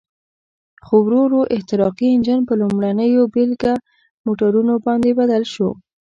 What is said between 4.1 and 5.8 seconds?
موټرونو باندې بدل شو.